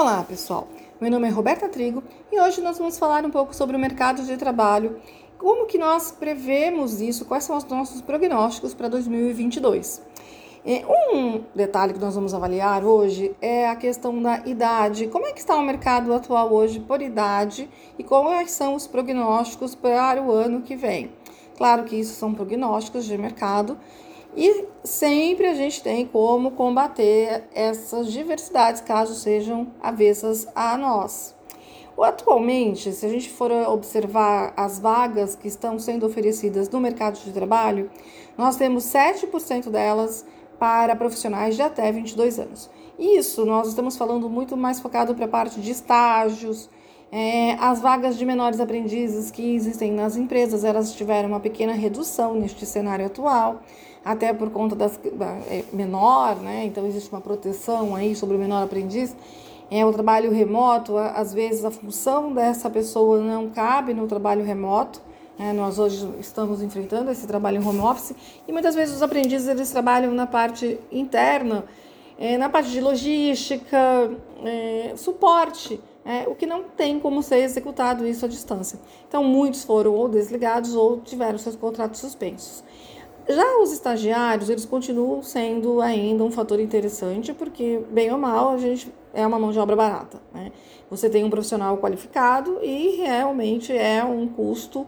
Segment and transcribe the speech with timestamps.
[0.00, 0.68] Olá, pessoal.
[1.00, 4.22] Meu nome é Roberta Trigo e hoje nós vamos falar um pouco sobre o mercado
[4.22, 5.00] de trabalho,
[5.36, 10.00] como que nós prevemos isso, quais são os nossos prognósticos para 2022.
[10.64, 15.08] É, um detalhe que nós vamos avaliar hoje é a questão da idade.
[15.08, 17.68] Como é que está o mercado atual hoje por idade
[17.98, 21.10] e quais são os prognósticos para o ano que vem?
[21.56, 23.76] Claro que isso são prognósticos de mercado
[24.36, 31.34] e sempre a gente tem como combater essas diversidades, caso sejam avessas a nós.
[32.00, 37.32] Atualmente, se a gente for observar as vagas que estão sendo oferecidas no mercado de
[37.32, 37.90] trabalho,
[38.36, 40.24] nós temos 7% delas
[40.58, 42.70] para profissionais de até 22 anos.
[42.98, 46.70] Isso nós estamos falando muito mais focado para a parte de estágios,
[47.10, 52.34] é, as vagas de menores aprendizes que existem nas empresas, elas tiveram uma pequena redução
[52.34, 53.62] neste cenário atual,
[54.04, 55.00] até por conta das
[55.50, 56.64] é, menor, né?
[56.66, 59.16] Então existe uma proteção aí sobre o menor aprendiz.
[59.70, 65.00] É o trabalho remoto, às vezes a função dessa pessoa não cabe no trabalho remoto.
[65.38, 68.14] É, nós hoje estamos enfrentando esse trabalho em home office
[68.46, 71.64] e muitas vezes os aprendizes eles trabalham na parte interna,
[72.18, 74.10] é, na parte de logística,
[74.44, 78.78] é, suporte é, o que não tem como ser executado isso à distância.
[79.06, 82.64] Então, muitos foram ou desligados ou tiveram seus contratos suspensos.
[83.28, 88.56] Já os estagiários, eles continuam sendo ainda um fator interessante, porque, bem ou mal, a
[88.56, 90.18] gente é uma mão de obra barata.
[90.32, 90.50] Né?
[90.88, 94.86] Você tem um profissional qualificado e realmente é um custo,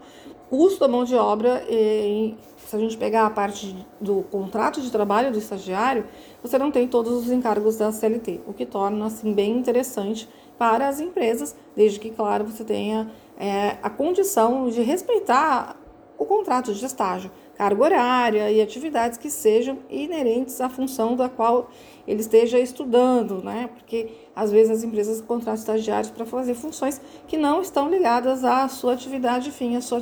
[0.49, 1.63] custo da mão de obra.
[1.69, 6.07] E, se a gente pegar a parte do contrato de trabalho do estagiário,
[6.43, 10.27] você não tem todos os encargos da CLT, o que torna assim bem interessante
[10.61, 15.75] para as empresas, desde que, claro, você tenha é, a condição de respeitar
[16.19, 21.71] o contrato de estágio, carga horária e atividades que sejam inerentes à função da qual
[22.07, 23.71] ele esteja estudando, né?
[23.73, 28.69] Porque às vezes as empresas contratam estagiários para fazer funções que não estão ligadas à
[28.69, 29.97] sua atividade fim, à sua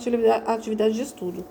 [0.45, 1.45] atividade de estudo.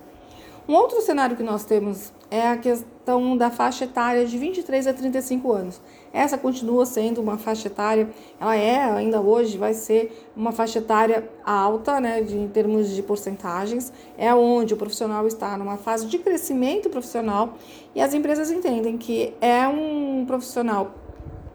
[0.67, 4.93] Um outro cenário que nós temos é a questão da faixa etária de 23 a
[4.93, 5.81] 35 anos.
[6.11, 11.29] Essa continua sendo uma faixa etária, ela é ainda hoje, vai ser uma faixa etária
[11.45, 16.17] alta, né, de, em termos de porcentagens, é onde o profissional está numa fase de
[16.17, 17.53] crescimento profissional
[17.95, 20.91] e as empresas entendem que é um profissional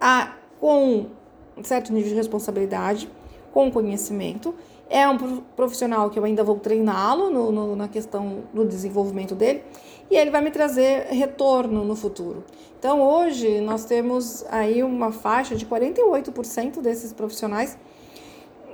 [0.00, 1.08] a, com
[1.54, 3.10] um certo nível de responsabilidade,
[3.52, 4.54] com conhecimento
[4.92, 5.16] é um
[5.56, 9.64] profissional que eu ainda vou treiná-lo na questão do desenvolvimento dele
[10.10, 12.44] e ele vai me trazer retorno no futuro.
[12.78, 17.78] Então, hoje, nós temos aí uma faixa de 48% desses profissionais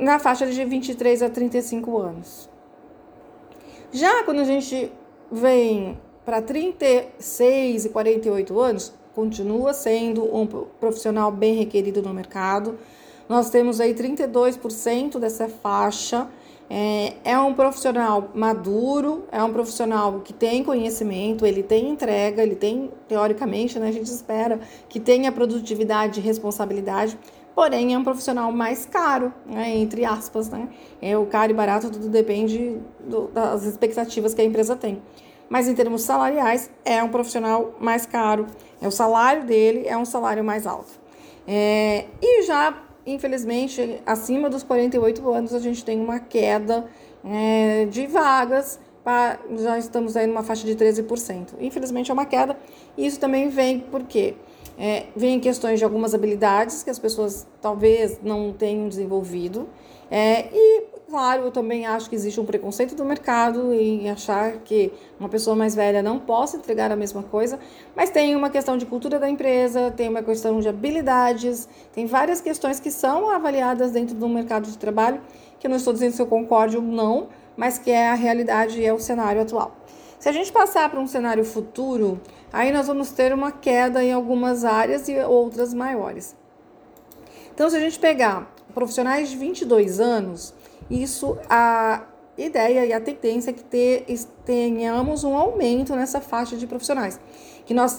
[0.01, 2.51] na faixa de 23 a 35 anos.
[3.93, 4.91] Já quando a gente
[5.31, 10.47] vem para 36 e 48 anos, continua sendo um
[10.81, 12.77] profissional bem requerido no mercado
[13.29, 16.29] nós temos aí 32% dessa faixa.
[16.71, 22.57] É, é um profissional maduro, é um profissional que tem conhecimento, ele tem entrega, ele
[22.57, 27.19] tem, teoricamente, né, a gente espera que tenha produtividade e responsabilidade,
[27.55, 30.69] porém é um profissional mais caro, né, entre aspas, né?
[31.01, 35.01] É, o caro e barato tudo depende do, das expectativas que a empresa tem.
[35.49, 38.47] Mas em termos salariais, é um profissional mais caro,
[38.79, 41.01] é o salário dele é um salário mais alto.
[41.47, 46.87] É, e já infelizmente, acima dos 48 anos, a gente tem uma queda
[47.25, 51.55] é, de vagas, pra, já estamos aí numa faixa de 13%.
[51.61, 52.57] Infelizmente, é uma queda,
[52.97, 54.35] e isso também vem porque
[54.79, 59.69] é, vem questões de algumas habilidades que as pessoas talvez não tenham desenvolvido,
[60.11, 64.93] é, e Claro, eu também acho que existe um preconceito do mercado em achar que
[65.19, 67.59] uma pessoa mais velha não possa entregar a mesma coisa,
[67.97, 72.43] mas tem uma questão de cultura da empresa, tem uma questão de habilidades, tem várias
[72.43, 75.23] questões que são avaliadas dentro do mercado de trabalho,
[75.59, 78.79] que eu não estou dizendo se eu concordo ou não, mas que é a realidade
[78.79, 79.75] e é o cenário atual.
[80.19, 82.21] Se a gente passar para um cenário futuro,
[82.53, 86.37] aí nós vamos ter uma queda em algumas áreas e outras maiores.
[87.55, 90.55] Então, se a gente pegar profissionais de 22 anos,
[90.91, 92.03] isso a
[92.37, 94.07] ideia e a tendência é que ter,
[94.45, 97.19] tenhamos um aumento nessa faixa de profissionais,
[97.67, 97.99] que nós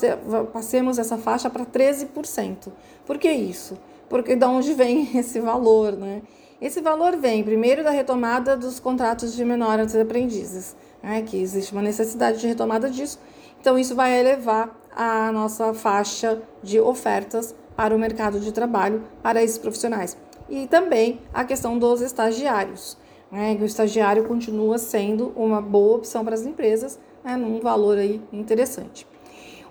[0.53, 2.69] passemos essa faixa para 13%.
[3.05, 3.77] Por que isso?
[4.07, 6.21] Porque de onde vem esse valor, né?
[6.61, 11.21] Esse valor vem primeiro da retomada dos contratos de menores aprendizes, né?
[11.21, 13.17] que existe uma necessidade de retomada disso.
[13.61, 19.41] Então, isso vai elevar a nossa faixa de ofertas para o mercado de trabalho para
[19.41, 20.17] esses profissionais
[20.49, 22.97] e também a questão dos estagiários.
[23.31, 23.57] Né?
[23.59, 27.35] O estagiário continua sendo uma boa opção para as empresas, né?
[27.35, 29.07] num valor aí interessante.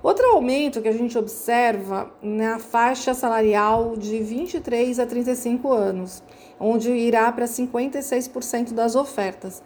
[0.01, 6.23] Outro aumento que a gente observa na faixa salarial de 23 a 35 anos,
[6.61, 9.61] onde irá para 56% das ofertas.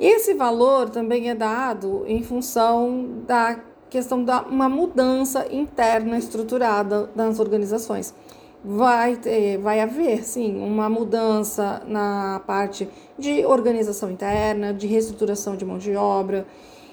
[0.00, 3.60] Esse valor também é dado em função da
[3.90, 8.14] questão da uma mudança interna estruturada das organizações.
[8.64, 15.64] Vai, ter, vai haver, sim, uma mudança na parte de organização interna, de reestruturação de
[15.64, 16.44] mão de obra,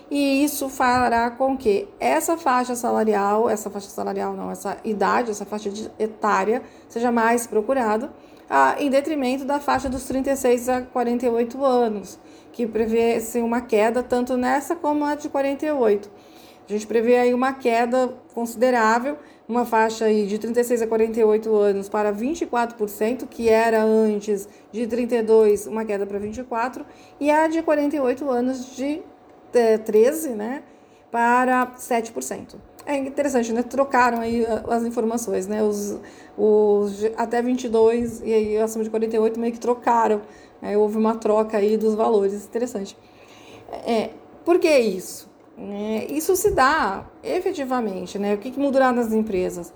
[0.09, 5.45] e isso fará com que essa faixa salarial, essa faixa salarial não, essa idade, essa
[5.45, 8.11] faixa etária seja mais procurada,
[8.47, 12.19] ah, em detrimento da faixa dos 36 a 48 anos,
[12.51, 16.11] que prevê assim, uma queda tanto nessa como a de 48.
[16.67, 19.17] A gente prevê aí uma queda considerável,
[19.47, 25.65] uma faixa aí de 36 a 48 anos para 24%, que era antes de 32,
[25.65, 26.85] uma queda para 24,
[27.19, 29.01] e a de 48 anos de
[29.85, 30.63] 13, né,
[31.09, 32.55] para 7%.
[32.85, 33.63] É interessante, né?
[33.63, 35.63] Trocaram aí as informações, né?
[35.63, 35.99] Os,
[36.37, 40.21] os até 22 e aí acima de 48 meio que trocaram.
[40.61, 40.77] Né?
[40.77, 42.45] Houve uma troca aí dos valores.
[42.45, 42.95] Interessante.
[43.87, 44.11] É,
[44.43, 45.27] por que isso?
[45.57, 48.35] É, isso se dá efetivamente, né?
[48.35, 49.73] O que, que mudará nas empresas?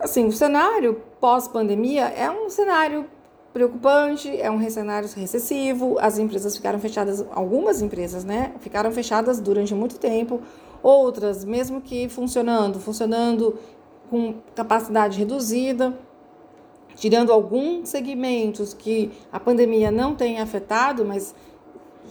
[0.00, 3.06] Assim, o cenário pós-pandemia é um cenário
[3.52, 9.74] preocupante, é um cenário recessivo, as empresas ficaram fechadas, algumas empresas, né, ficaram fechadas durante
[9.74, 10.40] muito tempo,
[10.82, 13.58] outras, mesmo que funcionando, funcionando
[14.08, 15.96] com capacidade reduzida,
[16.94, 21.34] tirando alguns segmentos que a pandemia não tem afetado, mas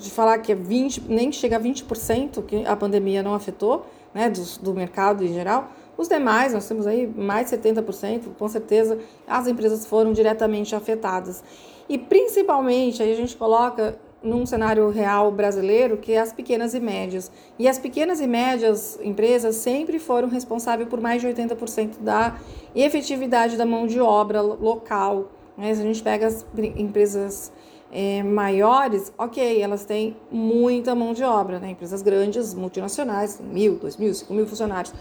[0.02, 4.30] de falar que é 20, nem chega a 20% que a pandemia não afetou, né,
[4.30, 8.98] do, do mercado em geral, os demais, nós temos aí mais de 70%, com certeza
[9.28, 11.44] as empresas foram diretamente afetadas.
[11.88, 16.80] E principalmente, aí a gente coloca num cenário real brasileiro, que é as pequenas e
[16.80, 17.32] médias.
[17.58, 22.36] E as pequenas e médias empresas sempre foram responsáveis por mais de 80% da
[22.76, 25.32] efetividade da mão de obra local.
[25.58, 25.74] Né?
[25.74, 26.46] Se a gente pega as
[26.76, 27.52] empresas
[27.92, 31.72] é, maiores, ok, elas têm muita mão de obra, né?
[31.72, 34.94] Empresas grandes, multinacionais, mil, dois mil, cinco mil funcionários.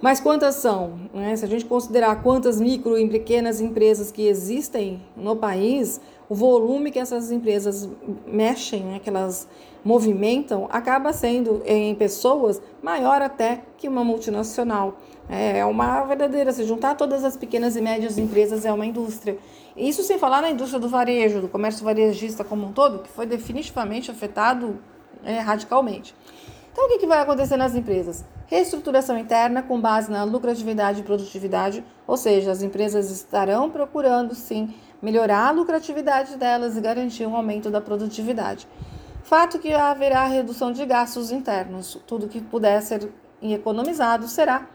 [0.00, 0.98] Mas quantas são?
[1.14, 1.34] Né?
[1.34, 6.90] Se a gente considerar quantas micro e pequenas empresas que existem no país, o volume
[6.90, 7.88] que essas empresas
[8.26, 9.48] mexem, né, que elas
[9.84, 14.98] movimentam, acaba sendo em pessoas maior até que uma multinacional.
[15.28, 19.38] É uma verdadeira, se juntar todas as pequenas e médias empresas é uma indústria.
[19.76, 23.26] Isso sem falar na indústria do varejo, do comércio varejista como um todo, que foi
[23.26, 24.78] definitivamente afetado
[25.24, 26.14] é, radicalmente.
[26.72, 28.24] Então, o que, que vai acontecer nas empresas?
[28.46, 34.74] Reestruturação interna com base na lucratividade e produtividade, ou seja, as empresas estarão procurando sim
[35.00, 38.66] melhorar a lucratividade delas e garantir um aumento da produtividade.
[39.22, 43.08] Fato que haverá redução de gastos internos, tudo que puder ser
[43.40, 44.66] economizado será,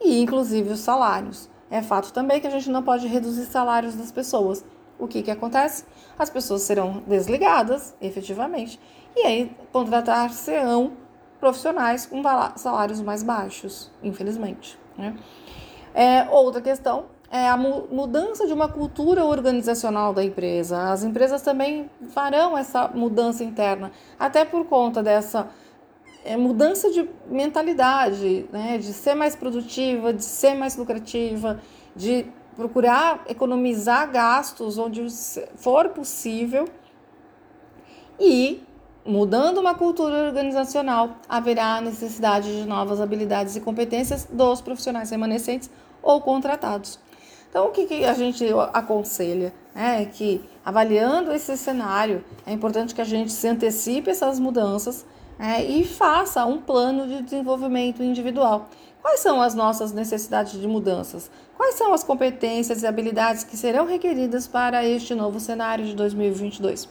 [0.00, 1.48] e inclusive os salários.
[1.70, 4.64] É fato também que a gente não pode reduzir salários das pessoas.
[4.98, 5.84] O que, que acontece?
[6.18, 8.80] As pessoas serão desligadas, efetivamente,
[9.14, 10.92] e aí contratar-se-ão
[11.38, 12.22] profissionais com
[12.56, 14.78] salários mais baixos, infelizmente.
[14.96, 15.16] Né?
[15.94, 20.90] É, outra questão é a mudança de uma cultura organizacional da empresa.
[20.90, 25.48] As empresas também farão essa mudança interna, até por conta dessa
[26.32, 28.78] é, mudança de mentalidade, né?
[28.78, 31.60] de ser mais produtiva, de ser mais lucrativa,
[31.94, 32.26] de
[32.56, 35.06] procurar economizar gastos onde
[35.56, 36.66] for possível
[38.18, 38.62] e
[39.08, 45.70] Mudando uma cultura organizacional, haverá necessidade de novas habilidades e competências dos profissionais remanescentes
[46.02, 46.98] ou contratados.
[47.48, 48.44] Então, o que, que a gente
[48.74, 49.54] aconselha?
[49.74, 55.06] É que, avaliando esse cenário, é importante que a gente se antecipe essas mudanças
[55.38, 58.68] é, e faça um plano de desenvolvimento individual.
[59.00, 61.30] Quais são as nossas necessidades de mudanças?
[61.56, 66.88] Quais são as competências e habilidades que serão requeridas para este novo cenário de 2022?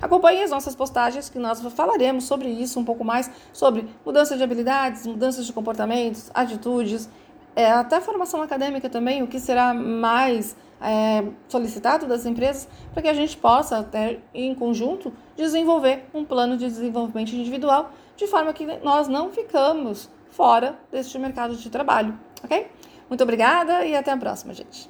[0.00, 4.42] Acompanhe as nossas postagens que nós falaremos sobre isso um pouco mais, sobre mudança de
[4.42, 7.08] habilidades, mudanças de comportamentos, atitudes,
[7.58, 13.08] é, até formação acadêmica também, o que será mais é, solicitado das empresas, para que
[13.08, 18.64] a gente possa, até em conjunto, desenvolver um plano de desenvolvimento individual, de forma que
[18.84, 22.68] nós não ficamos fora deste mercado de trabalho, ok?
[23.08, 24.88] Muito obrigada e até a próxima, gente.